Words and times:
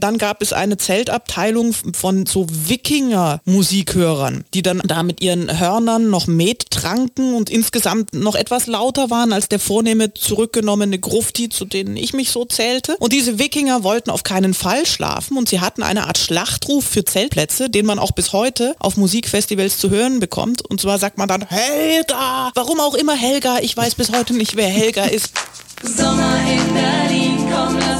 Dann 0.00 0.18
gab 0.18 0.42
es 0.42 0.52
eine 0.52 0.76
Zeltabteilung 0.76 1.74
von 1.94 2.26
so 2.26 2.46
Wikinger-Musikhörern, 2.48 4.44
die 4.54 4.62
dann 4.62 4.80
da 4.84 5.02
mit 5.02 5.20
ihren 5.20 5.58
Hörnern 5.60 6.10
noch 6.10 6.26
Met 6.26 6.70
tranken 6.70 7.34
und 7.34 7.50
insgesamt 7.50 8.14
noch 8.14 8.34
etwas 8.34 8.66
lauter 8.66 9.10
waren 9.10 9.32
als 9.32 9.48
der 9.48 9.60
vornehme 9.60 10.14
zurückgenommene 10.14 10.98
Grufti, 10.98 11.48
zu 11.50 11.64
denen 11.64 11.96
ich 11.96 12.14
mich 12.14 12.30
so 12.30 12.44
zählte. 12.44 12.96
Und 12.98 13.12
diese 13.12 13.38
Wikinger 13.38 13.82
wollten 13.84 14.10
auf 14.10 14.22
keinen 14.22 14.54
Fall 14.54 14.86
schlafen 14.86 15.36
und 15.36 15.48
sie 15.48 15.60
hatten 15.60 15.82
eine 15.82 16.06
Art 16.06 16.18
Schlachtruf 16.18 16.84
für 16.84 17.04
Zeltplätze, 17.04 17.68
den 17.68 17.86
man 17.86 17.98
auch 17.98 18.12
bis 18.12 18.32
heute 18.32 18.74
auf 18.78 18.96
Musikfestivals 18.96 19.78
zu 19.78 19.90
hören 19.90 20.20
bekommt. 20.20 20.62
Und 20.62 20.80
zwar 20.80 20.98
sagt 20.98 21.18
man 21.18 21.28
dann 21.28 21.46
Helga! 21.46 22.50
Warum 22.54 22.80
auch 22.80 22.94
immer 22.94 23.14
Helga, 23.14 23.58
ich 23.60 23.76
weiß 23.76 23.94
bis 23.96 24.12
heute 24.12 24.34
nicht, 24.34 24.56
wer 24.56 24.68
Helga 24.68 25.04
ist. 25.04 25.32
Sommer 25.82 26.36
in 26.46 26.74
Berlin, 26.74 27.48
komm, 27.50 27.78
lass 27.78 27.99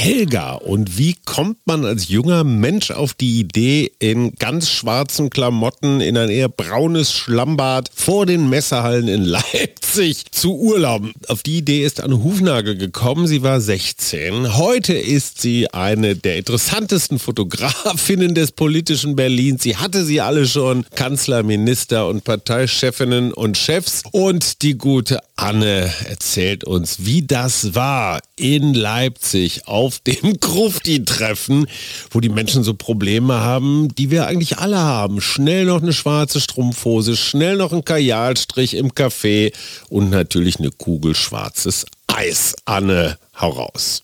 Helga 0.00 0.54
und 0.54 0.96
wie 0.96 1.14
kommt 1.26 1.58
man 1.66 1.84
als 1.84 2.08
junger 2.08 2.42
Mensch 2.42 2.90
auf 2.90 3.12
die 3.12 3.38
Idee, 3.38 3.92
in 3.98 4.34
ganz 4.36 4.70
schwarzen 4.70 5.28
Klamotten 5.28 6.00
in 6.00 6.16
ein 6.16 6.30
eher 6.30 6.48
braunes 6.48 7.12
Schlammbad 7.12 7.90
vor 7.94 8.24
den 8.24 8.48
Messerhallen 8.48 9.08
in 9.08 9.24
Leipzig 9.26 10.32
zu 10.32 10.56
urlauben? 10.56 11.12
Auf 11.28 11.42
die 11.42 11.58
Idee 11.58 11.84
ist 11.84 12.00
Anne 12.00 12.24
Hufnagel 12.24 12.78
gekommen. 12.78 13.26
Sie 13.26 13.42
war 13.42 13.60
16. 13.60 14.56
Heute 14.56 14.94
ist 14.94 15.42
sie 15.42 15.70
eine 15.70 16.16
der 16.16 16.38
interessantesten 16.38 17.18
Fotografinnen 17.18 18.34
des 18.34 18.52
politischen 18.52 19.16
Berlins. 19.16 19.64
Sie 19.64 19.76
hatte 19.76 20.06
sie 20.06 20.22
alle 20.22 20.46
schon, 20.46 20.86
Kanzler, 20.94 21.42
Minister 21.42 22.08
und 22.08 22.24
Parteichefinnen 22.24 23.34
und 23.34 23.58
Chefs. 23.58 24.04
Und 24.12 24.62
die 24.62 24.78
gute 24.78 25.20
Anne 25.36 25.92
erzählt 26.08 26.64
uns, 26.64 27.04
wie 27.04 27.20
das 27.20 27.74
war 27.74 28.20
in 28.36 28.72
Leipzig 28.72 29.66
auf 29.66 29.89
dem 30.06 30.34
Grufti-Treffen, 30.40 31.66
wo 32.10 32.20
die 32.20 32.28
Menschen 32.28 32.62
so 32.62 32.74
Probleme 32.74 33.40
haben, 33.40 33.88
die 33.94 34.10
wir 34.10 34.26
eigentlich 34.26 34.58
alle 34.58 34.78
haben. 34.78 35.20
Schnell 35.20 35.66
noch 35.66 35.82
eine 35.82 35.92
schwarze 35.92 36.40
Strumpfhose, 36.40 37.16
schnell 37.16 37.56
noch 37.56 37.72
ein 37.72 37.84
Kajalstrich 37.84 38.74
im 38.74 38.92
Café 38.92 39.52
und 39.88 40.10
natürlich 40.10 40.58
eine 40.58 40.70
Kugel 40.70 41.14
schwarzes 41.14 41.86
Eis. 42.06 42.54
Anne, 42.64 43.18
hau 43.40 43.50
raus. 43.50 44.02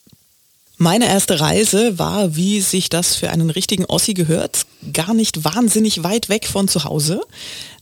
Meine 0.78 1.06
erste 1.06 1.40
Reise 1.40 1.98
war, 1.98 2.36
wie 2.36 2.60
sich 2.60 2.90
das 2.90 3.14
für 3.14 3.30
einen 3.30 3.48
richtigen 3.48 3.86
Ossi 3.86 4.12
gehört, 4.12 4.66
gar 4.92 5.14
nicht 5.14 5.42
wahnsinnig 5.42 6.02
weit 6.02 6.28
weg 6.28 6.46
von 6.46 6.68
zu 6.68 6.84
Hause, 6.84 7.22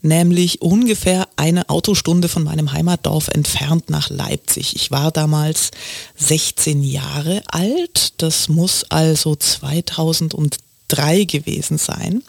nämlich 0.00 0.62
ungefähr 0.62 1.26
eine 1.34 1.68
Autostunde 1.70 2.28
von 2.28 2.44
meinem 2.44 2.70
Heimatdorf 2.70 3.26
entfernt 3.28 3.90
nach 3.90 4.10
Leipzig. 4.10 4.76
Ich 4.76 4.92
war 4.92 5.10
damals 5.10 5.72
16 6.18 6.84
Jahre 6.84 7.42
alt, 7.48 8.12
das 8.18 8.48
muss 8.48 8.84
also 8.90 9.34
2003 9.34 11.24
gewesen 11.24 11.78
sein. 11.78 12.22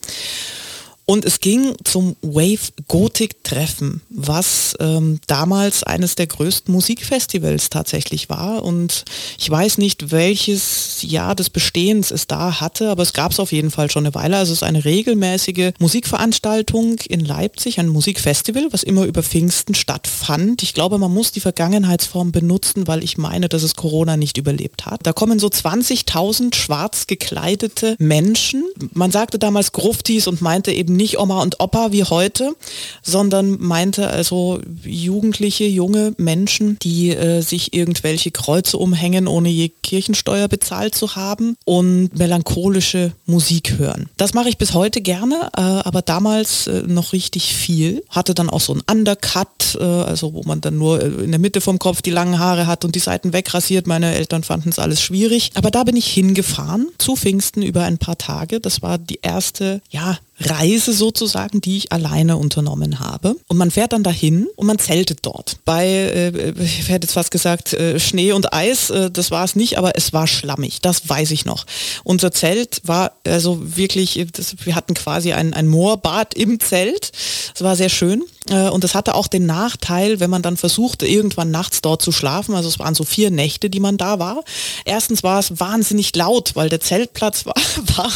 Und 1.08 1.24
es 1.24 1.40
ging 1.40 1.76
zum 1.84 2.16
Wave 2.24 2.72
Gothic 2.88 3.44
Treffen, 3.44 4.02
was 4.10 4.76
ähm, 4.80 5.20
damals 5.28 5.84
eines 5.84 6.16
der 6.16 6.26
größten 6.26 6.74
Musikfestivals 6.74 7.70
tatsächlich 7.70 8.30
war. 8.30 8.64
Und 8.64 9.06
ich 9.38 9.48
weiß 9.48 9.78
nicht, 9.78 10.12
welches 10.12 11.04
Jahr 11.04 11.36
des 11.36 11.52
Bestehens 11.52 12.10
es 12.10 12.26
da 12.26 12.60
hatte, 12.60 12.90
aber 12.90 13.04
es 13.04 13.14
gab 13.14 13.34
es 13.34 13.40
auf 13.40 13.52
jeden 13.52 13.70
Fall 13.70 13.92
schon 13.92 14.06
eine 14.06 14.16
Weile. 14.16 14.38
Also 14.38 14.54
es 14.54 14.60
ist 14.60 14.64
eine 14.64 14.84
regelmäßige 14.84 15.74
Musikveranstaltung 15.78 16.98
in 17.08 17.24
Leipzig, 17.24 17.80
ein 17.80 17.90
Musikfestival, 17.90 18.70
was 18.72 18.82
immer 18.82 19.06
über 19.06 19.22
Pfingsten 19.22 19.76
stattfand. 19.76 20.64
Ich 20.64 20.74
glaube, 20.74 20.98
man 20.98 21.14
muss 21.14 21.32
die 21.32 21.40
Vergangenheitsform 21.40 22.32
benutzen, 22.32 22.88
weil 22.88 23.04
ich 23.04 23.20
meine, 23.20 23.48
dass 23.48 23.62
es 23.62 23.76
Corona 23.76 24.18
nicht 24.18 24.40
überlebt 24.40 24.88
hat. 24.88 25.02
Da 25.04 25.14
kommen 25.14 25.38
so 25.38 25.48
20.000 25.48 26.56
schwarz 26.56 27.06
gekleidete 27.06 27.96
Menschen. 28.00 28.64
Man 28.94 29.12
sagte 29.12 29.38
damals 29.38 29.72
Gruftis 29.72 30.26
und 30.26 30.42
meinte 30.42 30.72
eben 30.72 30.95
nicht 30.96 31.20
Oma 31.20 31.42
und 31.42 31.60
Opa 31.60 31.92
wie 31.92 32.04
heute, 32.04 32.56
sondern 33.04 33.58
meinte 33.60 34.10
also 34.10 34.60
jugendliche, 34.84 35.66
junge 35.66 36.14
Menschen, 36.18 36.78
die 36.82 37.12
äh, 37.12 37.42
sich 37.42 37.74
irgendwelche 37.74 38.32
Kreuze 38.32 38.78
umhängen, 38.78 39.28
ohne 39.28 39.50
je 39.50 39.70
Kirchensteuer 39.70 40.48
bezahlt 40.48 40.96
zu 40.96 41.16
haben 41.16 41.58
und 41.66 42.18
melancholische 42.18 43.14
Musik 43.26 43.78
hören. 43.78 44.10
Das 44.18 44.34
mache 44.34 44.50
ich 44.50 44.58
bis 44.58 44.74
heute 44.74 45.02
gerne, 45.02 45.50
äh, 45.56 45.62
aber 45.62 46.02
damals 46.02 46.68
äh, 46.68 46.84
noch 46.88 47.14
richtig 47.14 47.54
viel. 47.54 48.04
Hatte 48.10 48.34
dann 48.34 48.50
auch 48.50 48.62
so 48.62 48.74
ein 48.74 48.82
Undercut, 48.90 49.78
äh, 49.80 49.84
also 49.84 50.34
wo 50.34 50.44
man 50.44 50.62
dann 50.62 50.78
nur 50.78 51.02
äh, 51.02 51.08
in 51.24 51.32
der 51.32 51.40
Mitte 51.40 51.62
vom 51.62 51.80
Kopf 51.80 52.02
die 52.02 52.12
langen 52.12 52.40
Haare 52.40 52.68
hat 52.68 52.86
und 52.86 52.96
die 52.96 53.00
Seiten 53.00 53.34
wegrasiert. 53.34 53.88
Meine 53.88 54.16
Eltern 54.16 54.44
fanden 54.44 54.70
es 54.70 54.80
alles 54.80 55.02
schwierig. 55.02 55.52
Aber 55.56 55.72
da 55.72 55.84
bin 55.84 55.96
ich 55.96 56.08
hingefahren 56.08 56.88
zu 56.98 57.16
Pfingsten 57.16 57.62
über 57.62 57.84
ein 57.84 57.98
paar 57.98 58.18
Tage. 58.18 58.60
Das 58.60 58.82
war 58.82 58.98
die 58.98 59.20
erste, 59.22 59.82
ja, 59.90 60.18
Reise 60.40 60.94
sozusagen, 60.94 61.62
die 61.62 61.78
ich 61.78 61.92
alleine 61.92 62.38
unternommen 62.38 63.00
habe. 63.00 63.36
Und 63.48 63.58
man 63.58 63.72
fährt 63.72 63.94
dann 63.94 64.04
dahin 64.04 64.48
und 64.56 64.68
man 64.68 64.80
zeltet 64.80 65.20
dort. 65.22 65.58
Bei, 65.66 65.88
äh, 65.88 66.54
ich 66.62 66.90
hätte 66.90 67.06
jetzt 67.06 67.14
fast 67.14 67.32
gesagt, 67.32 67.74
äh, 67.74 68.00
Schnee 68.00 68.34
und 68.34 68.54
Eis, 68.54 68.90
äh, 68.90 69.10
das 69.10 69.32
war 69.32 69.46
es 69.46 69.56
nicht, 69.56 69.78
aber 69.78 69.96
es 69.96 70.14
war 70.14 70.28
schlammig, 70.28 70.82
das 70.82 71.08
weiß 71.08 71.32
ich 71.32 71.46
noch. 71.46 71.66
Unser 72.04 72.32
Zelt 72.32 72.82
war 72.84 73.14
also 73.26 73.60
wirklich, 73.78 74.26
das, 74.34 74.56
wir 74.64 74.76
hatten 74.76 74.94
quasi 74.94 75.34
ein, 75.34 75.54
ein 75.54 75.68
Moorbad 75.68 76.34
im 76.34 76.60
Zelt. 76.60 77.12
Es 77.54 77.62
war 77.62 77.76
sehr 77.76 77.90
schön. 77.90 78.24
Äh, 78.50 78.70
Und 78.70 78.84
es 78.84 78.94
hatte 78.94 79.16
auch 79.16 79.28
den 79.28 79.46
Nachteil, 79.46 80.20
wenn 80.20 80.30
man 80.30 80.42
dann 80.42 80.58
versuchte, 80.58 81.08
irgendwann 81.08 81.52
nachts 81.52 81.82
dort 81.82 82.02
zu 82.02 82.12
schlafen, 82.12 82.56
also 82.56 82.70
es 82.70 82.80
waren 82.80 82.96
so 82.96 83.04
vier 83.04 83.32
Nächte, 83.32 83.70
die 83.70 83.80
man 83.80 83.98
da 83.98 84.20
war. 84.20 84.44
Erstens 84.86 85.24
war 85.24 85.40
es 85.40 85.60
wahnsinnig 85.60 86.16
laut, 86.16 86.56
weil 86.56 86.70
der 86.70 86.80
Zeltplatz 86.80 87.46
war, 87.46 87.56
war, 87.96 88.12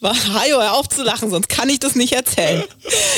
war, 0.00 0.14
Hajo, 0.14 0.60
hör 0.60 0.74
auf 0.74 0.88
zu 0.88 1.02
lachen, 1.02 1.30
sonst 1.30 1.48
kann 1.48 1.68
ich 1.68 1.80
das 1.80 1.94
nicht 1.94 2.12
erzählen. 2.12 2.64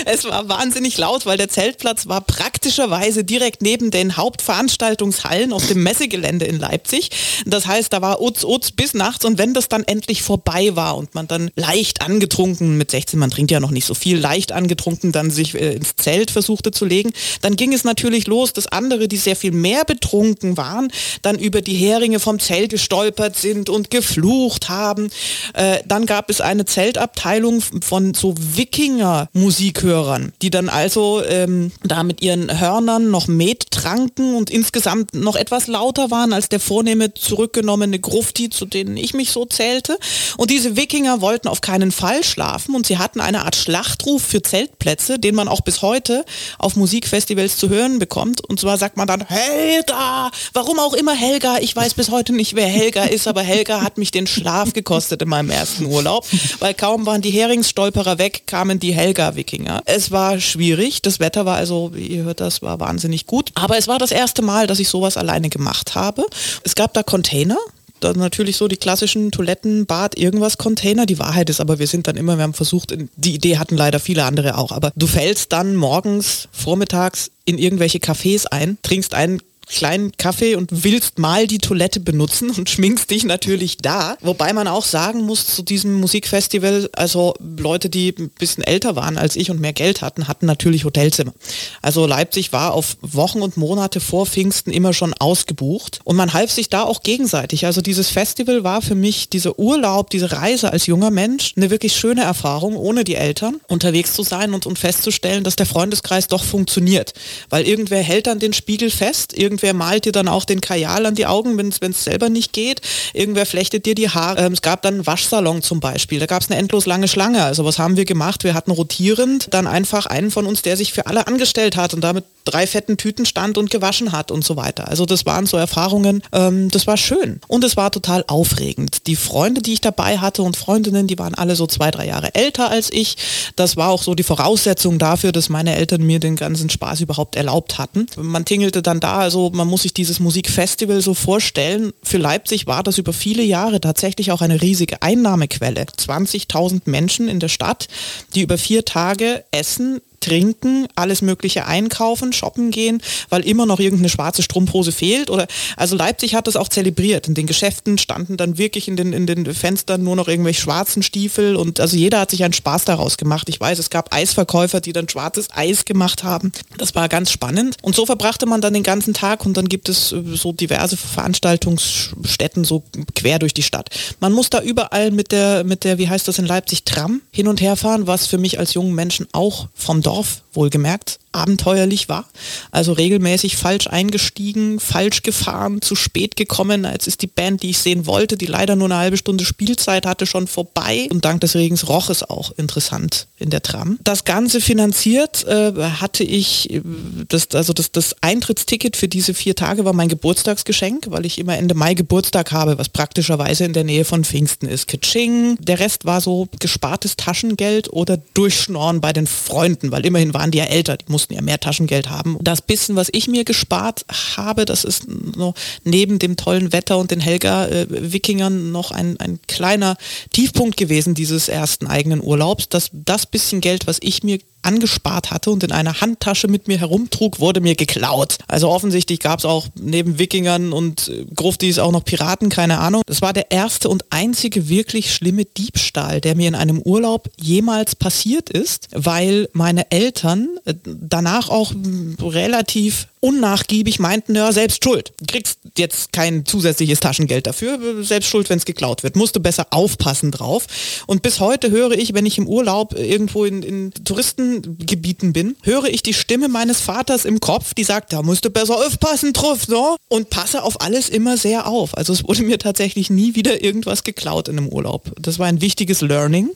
Es 0.06 0.24
war 0.24 0.48
wahnsinnig 0.48 0.96
laut, 0.96 1.26
weil 1.26 1.36
der 1.36 1.48
Zeltplatz 1.48 2.06
war 2.06 2.20
praktischerweise 2.20 3.24
direkt 3.24 3.60
neben 3.62 3.90
den 3.90 4.16
Hauptveranstaltungshallen 4.16 5.52
auf 5.52 5.66
dem 5.66 5.82
Messegelände 5.82 6.46
in 6.46 6.58
Leipzig. 6.58 7.10
Das 7.44 7.66
heißt, 7.66 7.92
da 7.92 8.00
war 8.00 8.22
Utz, 8.22 8.44
Utz 8.44 8.70
bis 8.70 8.94
nachts 8.94 9.24
und 9.24 9.38
wenn 9.38 9.52
das 9.52 9.68
dann 9.68 9.84
endlich 9.84 10.22
vorbei 10.22 10.74
war 10.74 10.96
und 10.96 11.14
man 11.14 11.28
dann 11.28 11.50
leicht 11.56 12.00
angetrunken, 12.00 12.78
mit 12.78 12.90
16, 12.90 13.18
man 13.18 13.30
trinkt 13.30 13.50
ja 13.50 13.60
noch 13.60 13.70
nicht 13.70 13.86
so 13.86 13.94
viel, 13.94 14.18
leicht 14.18 14.52
angetrunken 14.52 15.12
dann 15.12 15.30
sich 15.30 15.54
äh, 15.66 15.74
ins 15.74 15.96
Zelt 15.96 16.30
versuchte 16.30 16.70
zu 16.70 16.84
legen, 16.84 17.12
dann 17.42 17.56
ging 17.56 17.72
es 17.72 17.84
natürlich 17.84 18.26
los, 18.26 18.52
dass 18.52 18.66
andere, 18.66 19.08
die 19.08 19.16
sehr 19.16 19.36
viel 19.36 19.52
mehr 19.52 19.84
betrunken 19.84 20.56
waren, 20.56 20.90
dann 21.22 21.38
über 21.38 21.60
die 21.60 21.74
Heringe 21.74 22.20
vom 22.20 22.38
Zelt 22.38 22.70
gestolpert 22.70 23.36
sind 23.36 23.68
und 23.68 23.90
geflucht 23.90 24.68
haben. 24.68 25.10
Äh, 25.54 25.78
dann 25.86 26.06
gab 26.06 26.30
es 26.30 26.40
eine 26.40 26.64
Zeltabteilung 26.64 27.60
von 27.60 28.14
so 28.14 28.34
Wikinger-Musikhörern, 28.38 30.32
die 30.42 30.50
dann 30.50 30.68
also 30.68 31.22
ähm, 31.24 31.72
da 31.84 32.02
mit 32.02 32.22
ihren 32.22 32.60
Hörnern 32.60 33.10
noch 33.10 33.28
Met 33.28 33.70
tranken 33.70 34.34
und 34.34 34.50
insgesamt 34.50 35.14
noch 35.14 35.36
etwas 35.36 35.66
lauter 35.66 36.10
waren 36.10 36.32
als 36.32 36.48
der 36.48 36.60
vornehme 36.60 37.14
zurückgenommene 37.14 37.98
Grufti, 37.98 38.50
zu 38.50 38.66
denen 38.66 38.96
ich 38.96 39.14
mich 39.14 39.30
so 39.30 39.44
zählte. 39.44 39.98
Und 40.36 40.50
diese 40.50 40.76
Wikinger 40.76 41.20
wollten 41.20 41.48
auf 41.48 41.60
keinen 41.60 41.92
Fall 41.92 42.24
schlafen 42.24 42.74
und 42.74 42.86
sie 42.86 42.98
hatten 42.98 43.20
eine 43.20 43.44
Art 43.44 43.56
Schlachtruf 43.56 44.22
für 44.22 44.42
Zeltplätze, 44.42 45.18
den 45.18 45.34
man 45.34 45.48
auch 45.48 45.55
bis 45.62 45.82
heute 45.82 46.24
auf 46.58 46.76
Musikfestivals 46.76 47.56
zu 47.56 47.68
hören 47.68 47.98
bekommt. 47.98 48.42
Und 48.44 48.60
zwar 48.60 48.78
sagt 48.78 48.96
man 48.96 49.06
dann 49.06 49.24
Helga, 49.26 50.30
warum 50.52 50.78
auch 50.78 50.94
immer 50.94 51.14
Helga, 51.14 51.58
ich 51.60 51.74
weiß 51.74 51.94
bis 51.94 52.10
heute 52.10 52.32
nicht, 52.32 52.54
wer 52.54 52.66
Helga 52.66 53.04
ist, 53.04 53.28
aber 53.28 53.42
Helga 53.42 53.82
hat 53.82 53.98
mich 53.98 54.10
den 54.10 54.26
Schlaf 54.26 54.72
gekostet 54.72 55.22
in 55.22 55.28
meinem 55.28 55.50
ersten 55.50 55.86
Urlaub. 55.86 56.26
weil 56.58 56.74
kaum 56.74 57.06
waren 57.06 57.22
die 57.22 57.30
Heringsstolperer 57.30 58.18
weg, 58.18 58.42
kamen 58.46 58.78
die 58.78 58.94
Helga-Wikinger. 58.94 59.82
Es 59.84 60.10
war 60.10 60.40
schwierig, 60.40 61.02
das 61.02 61.20
Wetter 61.20 61.46
war 61.46 61.56
also, 61.56 61.90
wie 61.94 62.06
ihr 62.06 62.24
hört, 62.24 62.40
das 62.40 62.62
war 62.62 62.80
wahnsinnig 62.80 63.26
gut, 63.26 63.50
aber 63.54 63.78
es 63.78 63.88
war 63.88 63.98
das 63.98 64.10
erste 64.10 64.42
Mal, 64.42 64.66
dass 64.66 64.80
ich 64.80 64.88
sowas 64.88 65.16
alleine 65.16 65.48
gemacht 65.48 65.94
habe. 65.94 66.26
Es 66.64 66.74
gab 66.74 66.94
da 66.94 67.02
Container, 67.02 67.58
natürlich 68.02 68.56
so 68.56 68.68
die 68.68 68.76
klassischen 68.76 69.30
Toiletten, 69.30 69.86
Bad, 69.86 70.18
irgendwas 70.18 70.58
Container. 70.58 71.06
Die 71.06 71.18
Wahrheit 71.18 71.50
ist 71.50 71.60
aber, 71.60 71.78
wir 71.78 71.86
sind 71.86 72.06
dann 72.06 72.16
immer, 72.16 72.36
wir 72.36 72.42
haben 72.42 72.54
versucht, 72.54 72.96
die 73.16 73.34
Idee 73.34 73.58
hatten 73.58 73.76
leider 73.76 74.00
viele 74.00 74.24
andere 74.24 74.58
auch, 74.58 74.72
aber 74.72 74.92
du 74.96 75.06
fällst 75.06 75.52
dann 75.52 75.76
morgens, 75.76 76.48
vormittags 76.52 77.30
in 77.44 77.58
irgendwelche 77.58 77.98
Cafés 77.98 78.46
ein, 78.46 78.78
trinkst 78.82 79.14
einen 79.14 79.40
kleinen 79.68 80.12
Kaffee 80.16 80.54
und 80.54 80.84
willst 80.84 81.18
mal 81.18 81.46
die 81.46 81.58
Toilette 81.58 82.00
benutzen 82.00 82.50
und 82.50 82.70
schminkst 82.70 83.10
dich 83.10 83.24
natürlich 83.24 83.78
da. 83.78 84.16
Wobei 84.20 84.52
man 84.52 84.68
auch 84.68 84.84
sagen 84.84 85.22
muss, 85.22 85.46
zu 85.46 85.62
diesem 85.62 85.94
Musikfestival, 85.94 86.88
also 86.92 87.34
Leute, 87.40 87.90
die 87.90 88.14
ein 88.16 88.30
bisschen 88.30 88.62
älter 88.62 88.96
waren 88.96 89.18
als 89.18 89.36
ich 89.36 89.50
und 89.50 89.60
mehr 89.60 89.72
Geld 89.72 90.02
hatten, 90.02 90.28
hatten 90.28 90.46
natürlich 90.46 90.84
Hotelzimmer. 90.84 91.34
Also 91.82 92.06
Leipzig 92.06 92.52
war 92.52 92.74
auf 92.74 92.96
Wochen 93.02 93.42
und 93.42 93.56
Monate 93.56 94.00
vor 94.00 94.26
Pfingsten 94.26 94.70
immer 94.70 94.92
schon 94.92 95.14
ausgebucht 95.14 96.00
und 96.04 96.16
man 96.16 96.32
half 96.32 96.50
sich 96.50 96.68
da 96.68 96.82
auch 96.82 97.02
gegenseitig. 97.02 97.66
Also 97.66 97.80
dieses 97.80 98.08
Festival 98.08 98.62
war 98.64 98.82
für 98.82 98.94
mich 98.94 99.28
dieser 99.28 99.58
Urlaub, 99.58 100.10
diese 100.10 100.32
Reise 100.32 100.72
als 100.72 100.86
junger 100.86 101.10
Mensch 101.10 101.54
eine 101.56 101.70
wirklich 101.70 101.96
schöne 101.96 102.22
Erfahrung, 102.22 102.76
ohne 102.76 103.04
die 103.04 103.16
Eltern 103.16 103.60
unterwegs 103.66 104.14
zu 104.14 104.22
sein 104.22 104.54
und, 104.54 104.66
und 104.66 104.78
festzustellen, 104.78 105.44
dass 105.44 105.56
der 105.56 105.66
Freundeskreis 105.66 106.28
doch 106.28 106.44
funktioniert. 106.44 107.14
Weil 107.50 107.66
irgendwer 107.66 108.02
hält 108.02 108.26
dann 108.26 108.38
den 108.38 108.52
Spiegel 108.52 108.90
fest, 108.90 109.32
irgendwer 109.56 109.74
malt 109.74 110.04
dir 110.04 110.12
dann 110.12 110.28
auch 110.28 110.44
den 110.44 110.60
Kajal 110.60 111.06
an 111.06 111.14
die 111.14 111.24
Augen, 111.24 111.56
wenn 111.56 111.70
es 111.70 112.04
selber 112.04 112.28
nicht 112.28 112.52
geht. 112.52 112.82
Irgendwer 113.14 113.46
flechtet 113.46 113.86
dir 113.86 113.94
die 113.94 114.10
Haare. 114.10 114.44
Ähm, 114.44 114.52
es 114.52 114.60
gab 114.60 114.82
dann 114.82 114.94
einen 114.94 115.06
Waschsalon 115.06 115.62
zum 115.62 115.80
Beispiel. 115.80 116.20
Da 116.20 116.26
gab 116.26 116.42
es 116.42 116.50
eine 116.50 116.60
endlos 116.60 116.84
lange 116.84 117.08
Schlange. 117.08 117.42
Also 117.42 117.64
was 117.64 117.78
haben 117.78 117.96
wir 117.96 118.04
gemacht? 118.04 118.44
Wir 118.44 118.52
hatten 118.52 118.70
rotierend 118.70 119.48
dann 119.52 119.66
einfach 119.66 120.04
einen 120.04 120.30
von 120.30 120.44
uns, 120.44 120.60
der 120.60 120.76
sich 120.76 120.92
für 120.92 121.06
alle 121.06 121.26
angestellt 121.26 121.76
hat 121.76 121.94
und 121.94 122.02
damit 122.02 122.24
drei 122.46 122.66
fetten 122.66 122.96
Tüten 122.96 123.26
stand 123.26 123.58
und 123.58 123.70
gewaschen 123.70 124.12
hat 124.12 124.30
und 124.30 124.44
so 124.44 124.56
weiter. 124.56 124.88
Also 124.88 125.04
das 125.04 125.26
waren 125.26 125.46
so 125.46 125.56
Erfahrungen, 125.56 126.22
ähm, 126.32 126.70
das 126.70 126.86
war 126.86 126.96
schön 126.96 127.40
und 127.48 127.64
es 127.64 127.76
war 127.76 127.90
total 127.90 128.24
aufregend. 128.26 129.06
Die 129.06 129.16
Freunde, 129.16 129.60
die 129.60 129.74
ich 129.74 129.80
dabei 129.80 130.18
hatte 130.18 130.42
und 130.42 130.56
Freundinnen, 130.56 131.06
die 131.06 131.18
waren 131.18 131.34
alle 131.34 131.56
so 131.56 131.66
zwei, 131.66 131.90
drei 131.90 132.06
Jahre 132.06 132.34
älter 132.34 132.70
als 132.70 132.90
ich. 132.92 133.16
Das 133.56 133.76
war 133.76 133.90
auch 133.90 134.02
so 134.02 134.14
die 134.14 134.22
Voraussetzung 134.22 134.98
dafür, 134.98 135.32
dass 135.32 135.48
meine 135.48 135.76
Eltern 135.76 136.02
mir 136.02 136.20
den 136.20 136.36
ganzen 136.36 136.70
Spaß 136.70 137.00
überhaupt 137.00 137.36
erlaubt 137.36 137.78
hatten. 137.78 138.06
Man 138.16 138.44
tingelte 138.44 138.82
dann 138.82 139.00
da, 139.00 139.18
also 139.18 139.50
man 139.52 139.68
muss 139.68 139.82
sich 139.82 139.92
dieses 139.92 140.20
Musikfestival 140.20 141.00
so 141.00 141.14
vorstellen. 141.14 141.92
Für 142.02 142.18
Leipzig 142.18 142.66
war 142.66 142.82
das 142.82 142.98
über 142.98 143.12
viele 143.12 143.42
Jahre 143.42 143.80
tatsächlich 143.80 144.32
auch 144.32 144.40
eine 144.40 144.62
riesige 144.62 145.02
Einnahmequelle. 145.02 145.84
20.000 145.84 146.82
Menschen 146.84 147.28
in 147.28 147.40
der 147.40 147.48
Stadt, 147.48 147.88
die 148.34 148.42
über 148.42 148.58
vier 148.58 148.84
Tage 148.84 149.44
essen, 149.50 150.00
trinken, 150.20 150.86
alles 150.94 151.22
Mögliche 151.22 151.66
einkaufen, 151.66 152.32
shoppen 152.32 152.70
gehen, 152.70 153.02
weil 153.28 153.42
immer 153.42 153.66
noch 153.66 153.80
irgendeine 153.80 154.08
schwarze 154.08 154.42
Strumpfhose 154.42 154.92
fehlt. 154.92 155.30
Oder 155.30 155.46
also 155.76 155.96
Leipzig 155.96 156.34
hat 156.34 156.46
das 156.46 156.56
auch 156.56 156.68
zelebriert. 156.68 157.28
In 157.28 157.34
den 157.34 157.46
Geschäften 157.46 157.98
standen 157.98 158.36
dann 158.36 158.58
wirklich 158.58 158.88
in 158.88 158.96
den, 158.96 159.12
in 159.12 159.26
den 159.26 159.52
Fenstern 159.54 160.02
nur 160.02 160.16
noch 160.16 160.28
irgendwelche 160.28 160.60
schwarzen 160.60 161.02
Stiefel 161.02 161.56
und 161.56 161.80
also 161.80 161.96
jeder 161.96 162.20
hat 162.20 162.30
sich 162.30 162.44
einen 162.44 162.52
Spaß 162.52 162.84
daraus 162.84 163.16
gemacht. 163.16 163.48
Ich 163.48 163.60
weiß, 163.60 163.78
es 163.78 163.90
gab 163.90 164.14
Eisverkäufer, 164.14 164.80
die 164.80 164.92
dann 164.92 165.08
schwarzes 165.08 165.48
Eis 165.52 165.84
gemacht 165.84 166.24
haben. 166.24 166.52
Das 166.78 166.94
war 166.94 167.08
ganz 167.08 167.30
spannend. 167.30 167.76
Und 167.82 167.94
so 167.94 168.06
verbrachte 168.06 168.46
man 168.46 168.60
dann 168.60 168.74
den 168.74 168.82
ganzen 168.82 169.14
Tag 169.14 169.46
und 169.46 169.56
dann 169.56 169.68
gibt 169.68 169.88
es 169.88 170.12
äh, 170.12 170.22
so 170.34 170.52
diverse 170.52 170.96
Veranstaltungsstätten 170.96 172.64
so 172.64 172.82
quer 173.14 173.38
durch 173.38 173.54
die 173.54 173.62
Stadt. 173.62 173.90
Man 174.20 174.32
muss 174.32 174.50
da 174.50 174.60
überall 174.60 175.10
mit 175.10 175.32
der, 175.32 175.64
mit 175.64 175.84
der, 175.84 175.98
wie 175.98 176.08
heißt 176.08 176.28
das 176.28 176.38
in 176.38 176.46
Leipzig, 176.46 176.84
Tram 176.84 177.22
hin 177.30 177.48
und 177.48 177.60
her 177.60 177.76
fahren, 177.76 178.06
was 178.06 178.26
für 178.26 178.38
mich 178.38 178.58
als 178.58 178.74
jungen 178.74 178.94
Menschen 178.94 179.26
auch 179.32 179.68
vom 179.74 180.02
Dorf 180.06 180.44
wohlgemerkt 180.52 181.18
abenteuerlich 181.36 182.08
war. 182.08 182.26
Also 182.70 182.92
regelmäßig 182.92 183.56
falsch 183.56 183.86
eingestiegen, 183.86 184.80
falsch 184.80 185.22
gefahren, 185.22 185.82
zu 185.82 185.94
spät 185.94 186.36
gekommen. 186.36 186.84
Jetzt 186.84 187.06
ist 187.06 187.22
die 187.22 187.26
Band, 187.26 187.62
die 187.62 187.70
ich 187.70 187.78
sehen 187.78 188.06
wollte, 188.06 188.36
die 188.36 188.46
leider 188.46 188.76
nur 188.76 188.86
eine 188.86 188.96
halbe 188.96 189.16
Stunde 189.16 189.44
Spielzeit 189.44 190.06
hatte, 190.06 190.26
schon 190.26 190.46
vorbei. 190.46 191.08
Und 191.10 191.24
dank 191.24 191.40
des 191.40 191.54
Regens 191.54 191.88
roch 191.88 192.10
es 192.10 192.22
auch 192.22 192.52
interessant 192.56 193.26
in 193.38 193.50
der 193.50 193.62
Tram. 193.62 193.98
Das 194.02 194.24
Ganze 194.24 194.60
finanziert 194.60 195.44
äh, 195.46 195.72
hatte 196.00 196.24
ich, 196.24 196.72
äh, 196.72 196.80
das, 197.28 197.48
also 197.52 197.72
das, 197.72 197.92
das 197.92 198.16
Eintrittsticket 198.22 198.96
für 198.96 199.08
diese 199.08 199.34
vier 199.34 199.54
Tage 199.54 199.84
war 199.84 199.92
mein 199.92 200.08
Geburtstagsgeschenk, 200.08 201.06
weil 201.10 201.26
ich 201.26 201.38
immer 201.38 201.56
Ende 201.56 201.74
Mai 201.74 201.94
Geburtstag 201.94 202.52
habe, 202.52 202.78
was 202.78 202.88
praktischerweise 202.88 203.64
in 203.64 203.72
der 203.72 203.84
Nähe 203.84 204.04
von 204.04 204.24
Pfingsten 204.24 204.66
ist. 204.66 204.86
Kitsching. 204.86 205.56
Der 205.60 205.78
Rest 205.78 206.04
war 206.04 206.20
so 206.20 206.48
gespartes 206.58 207.16
Taschengeld 207.16 207.92
oder 207.92 208.16
Durchschnorren 208.34 209.00
bei 209.00 209.12
den 209.12 209.26
Freunden, 209.26 209.90
weil 209.92 210.06
immerhin 210.06 210.34
waren 210.34 210.50
die 210.50 210.58
ja 210.58 210.64
älter, 210.64 210.96
die 210.96 211.10
mussten 211.10 211.25
mussten 211.26 211.34
ja 211.34 211.42
mehr 211.42 211.58
Taschengeld 211.58 212.08
haben. 212.08 212.38
Das 212.40 212.62
bisschen, 212.62 212.94
was 212.94 213.08
ich 213.12 213.26
mir 213.26 213.44
gespart 213.44 214.04
habe, 214.36 214.64
das 214.64 214.84
ist 214.84 215.08
noch 215.08 215.54
neben 215.84 216.18
dem 216.18 216.36
tollen 216.36 216.72
Wetter 216.72 216.98
und 216.98 217.10
den 217.10 217.20
Helga-Wikingern 217.20 218.70
noch 218.70 218.92
ein, 218.92 219.18
ein 219.18 219.40
kleiner 219.48 219.96
Tiefpunkt 220.32 220.76
gewesen 220.76 221.14
dieses 221.14 221.48
ersten 221.48 221.88
eigenen 221.88 222.22
Urlaubs. 222.22 222.68
Das, 222.68 222.90
das 222.92 223.26
bisschen 223.26 223.60
Geld, 223.60 223.86
was 223.86 223.98
ich 224.02 224.22
mir 224.22 224.38
angespart 224.66 225.30
hatte 225.30 225.50
und 225.50 225.64
in 225.64 225.72
einer 225.72 226.00
Handtasche 226.00 226.48
mit 226.48 226.68
mir 226.68 226.78
herumtrug, 226.78 227.40
wurde 227.40 227.60
mir 227.60 227.74
geklaut. 227.74 228.38
Also 228.48 228.68
offensichtlich 228.68 229.20
gab 229.20 229.38
es 229.38 229.44
auch 229.44 229.66
neben 229.74 230.18
Wikingern 230.18 230.72
und 230.72 231.08
äh, 231.08 231.24
Gruftis 231.34 231.78
auch 231.78 231.92
noch 231.92 232.04
Piraten, 232.04 232.48
keine 232.48 232.78
Ahnung. 232.80 233.02
Das 233.06 233.22
war 233.22 233.32
der 233.32 233.50
erste 233.50 233.88
und 233.88 234.04
einzige 234.10 234.68
wirklich 234.68 235.14
schlimme 235.14 235.44
Diebstahl, 235.44 236.20
der 236.20 236.34
mir 236.34 236.48
in 236.48 236.54
einem 236.54 236.80
Urlaub 236.80 237.30
jemals 237.40 237.94
passiert 237.94 238.50
ist, 238.50 238.88
weil 238.92 239.48
meine 239.52 239.90
Eltern 239.90 240.48
äh, 240.64 240.74
danach 240.84 241.48
auch 241.48 241.72
relativ 242.20 243.08
unnachgiebig 243.26 243.98
meinten, 243.98 244.36
ja, 244.36 244.52
selbst 244.52 244.84
schuld. 244.84 245.12
Kriegst 245.26 245.58
jetzt 245.76 246.12
kein 246.12 246.46
zusätzliches 246.46 247.00
Taschengeld 247.00 247.48
dafür, 247.48 248.04
selbst 248.04 248.30
schuld, 248.30 248.48
wenn 248.50 248.58
es 248.58 248.64
geklaut 248.64 249.02
wird. 249.02 249.16
Musst 249.16 249.34
du 249.34 249.40
besser 249.40 249.66
aufpassen 249.70 250.30
drauf. 250.30 250.66
Und 251.08 251.22
bis 251.22 251.40
heute 251.40 251.72
höre 251.72 251.90
ich, 251.92 252.14
wenn 252.14 252.24
ich 252.24 252.38
im 252.38 252.46
Urlaub 252.46 252.94
irgendwo 252.96 253.44
in, 253.44 253.64
in 253.64 253.90
Touristengebieten 253.92 255.32
bin, 255.32 255.56
höre 255.62 255.86
ich 255.86 256.04
die 256.04 256.14
Stimme 256.14 256.48
meines 256.48 256.80
Vaters 256.80 257.24
im 257.24 257.40
Kopf, 257.40 257.74
die 257.74 257.82
sagt, 257.82 258.12
da 258.12 258.22
musst 258.22 258.44
du 258.44 258.50
besser 258.50 258.76
aufpassen 258.76 259.32
drauf, 259.32 259.64
so. 259.66 259.96
Und 260.08 260.30
passe 260.30 260.62
auf 260.62 260.80
alles 260.80 261.08
immer 261.08 261.36
sehr 261.36 261.66
auf. 261.66 261.96
Also 261.96 262.12
es 262.12 262.22
wurde 262.22 262.44
mir 262.44 262.60
tatsächlich 262.60 263.10
nie 263.10 263.34
wieder 263.34 263.64
irgendwas 263.64 264.04
geklaut 264.04 264.46
in 264.46 264.56
einem 264.56 264.68
Urlaub. 264.68 265.10
Das 265.20 265.40
war 265.40 265.46
ein 265.46 265.60
wichtiges 265.60 266.00
Learning. 266.00 266.50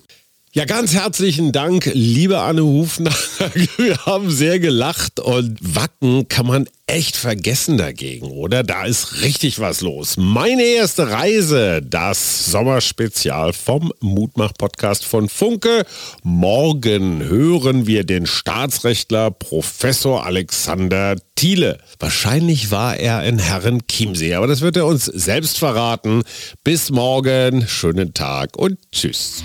Ja, 0.52 0.64
ganz 0.64 0.94
herzlichen 0.94 1.52
Dank, 1.52 1.88
liebe 1.94 2.40
Anne 2.40 2.64
Hufner. 2.64 3.12
Wir 3.76 4.04
haben 4.04 4.32
sehr 4.32 4.58
gelacht 4.58 5.20
und 5.20 5.56
Wacken 5.60 6.26
kann 6.26 6.44
man 6.44 6.68
echt 6.88 7.16
vergessen 7.16 7.78
dagegen, 7.78 8.26
oder? 8.26 8.64
Da 8.64 8.84
ist 8.84 9.22
richtig 9.22 9.60
was 9.60 9.80
los. 9.80 10.16
Meine 10.16 10.64
erste 10.64 11.08
Reise, 11.08 11.82
das 11.82 12.46
Sommerspezial 12.46 13.52
vom 13.52 13.92
Mutmach-Podcast 14.00 15.04
von 15.04 15.28
Funke. 15.28 15.86
Morgen 16.24 17.22
hören 17.22 17.86
wir 17.86 18.02
den 18.02 18.26
Staatsrechtler 18.26 19.30
Professor 19.30 20.26
Alexander 20.26 21.14
Thiele. 21.36 21.78
Wahrscheinlich 22.00 22.72
war 22.72 22.96
er 22.96 23.22
in 23.22 23.38
Herren 23.38 23.86
Chiemsee, 23.86 24.34
aber 24.34 24.48
das 24.48 24.62
wird 24.62 24.76
er 24.76 24.86
uns 24.86 25.04
selbst 25.04 25.60
verraten. 25.60 26.24
Bis 26.64 26.90
morgen, 26.90 27.68
schönen 27.68 28.14
Tag 28.14 28.56
und 28.56 28.78
tschüss. 28.90 29.44